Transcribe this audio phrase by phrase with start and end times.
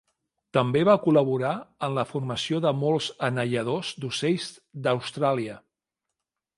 [0.57, 1.51] També va col·laborar
[1.89, 4.51] en la formació de molts anelladors d'ocells
[4.89, 5.65] d'Austràlia.